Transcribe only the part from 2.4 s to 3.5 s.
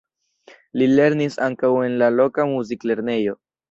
muziklernejo.